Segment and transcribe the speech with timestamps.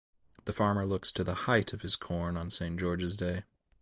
[0.45, 2.79] The farmer looks to the height of his corn on St.
[2.79, 3.43] George's Day.